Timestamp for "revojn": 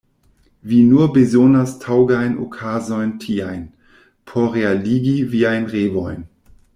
5.75-6.25